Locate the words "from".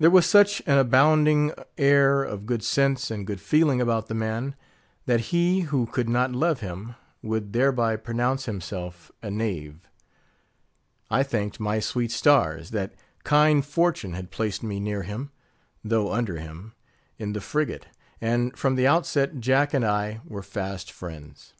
18.58-18.74